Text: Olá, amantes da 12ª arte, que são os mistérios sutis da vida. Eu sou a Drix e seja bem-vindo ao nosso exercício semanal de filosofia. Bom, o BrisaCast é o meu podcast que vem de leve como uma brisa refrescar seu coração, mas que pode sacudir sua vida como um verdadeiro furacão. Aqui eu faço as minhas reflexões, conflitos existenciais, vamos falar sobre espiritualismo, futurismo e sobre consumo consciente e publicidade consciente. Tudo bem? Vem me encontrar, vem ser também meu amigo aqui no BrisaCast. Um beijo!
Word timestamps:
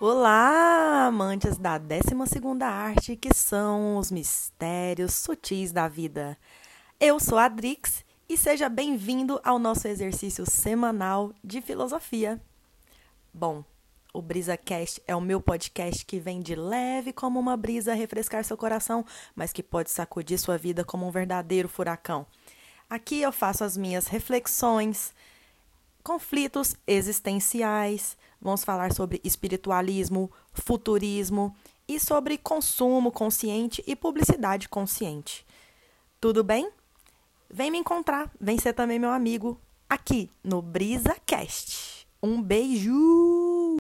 Olá, 0.00 1.06
amantes 1.06 1.56
da 1.56 1.78
12ª 1.78 2.64
arte, 2.64 3.14
que 3.14 3.32
são 3.32 3.96
os 3.96 4.10
mistérios 4.10 5.14
sutis 5.14 5.70
da 5.70 5.86
vida. 5.86 6.36
Eu 6.98 7.20
sou 7.20 7.38
a 7.38 7.46
Drix 7.46 8.04
e 8.28 8.36
seja 8.36 8.68
bem-vindo 8.68 9.40
ao 9.44 9.56
nosso 9.56 9.86
exercício 9.86 10.44
semanal 10.50 11.32
de 11.44 11.62
filosofia. 11.62 12.42
Bom, 13.32 13.64
o 14.12 14.20
BrisaCast 14.20 15.00
é 15.06 15.14
o 15.14 15.20
meu 15.20 15.40
podcast 15.40 16.04
que 16.04 16.18
vem 16.18 16.40
de 16.40 16.56
leve 16.56 17.12
como 17.12 17.38
uma 17.38 17.56
brisa 17.56 17.94
refrescar 17.94 18.42
seu 18.42 18.56
coração, 18.56 19.06
mas 19.32 19.52
que 19.52 19.62
pode 19.62 19.92
sacudir 19.92 20.40
sua 20.40 20.58
vida 20.58 20.84
como 20.84 21.06
um 21.06 21.12
verdadeiro 21.12 21.68
furacão. 21.68 22.26
Aqui 22.90 23.22
eu 23.22 23.30
faço 23.30 23.62
as 23.62 23.76
minhas 23.76 24.08
reflexões, 24.08 25.14
conflitos 26.04 26.76
existenciais, 26.86 28.16
vamos 28.40 28.62
falar 28.62 28.92
sobre 28.92 29.20
espiritualismo, 29.24 30.30
futurismo 30.52 31.56
e 31.88 31.98
sobre 31.98 32.36
consumo 32.36 33.10
consciente 33.10 33.82
e 33.86 33.96
publicidade 33.96 34.68
consciente. 34.68 35.44
Tudo 36.20 36.44
bem? 36.44 36.70
Vem 37.50 37.70
me 37.70 37.78
encontrar, 37.78 38.30
vem 38.38 38.58
ser 38.58 38.74
também 38.74 38.98
meu 38.98 39.10
amigo 39.10 39.58
aqui 39.88 40.30
no 40.42 40.60
BrisaCast. 40.60 42.06
Um 42.22 42.40
beijo! 42.40 43.53